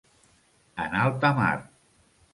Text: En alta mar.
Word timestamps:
En 0.85 0.97
alta 1.03 1.33
mar. 1.43 1.55